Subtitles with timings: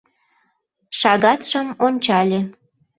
[0.99, 2.39] Шагатшым ончале.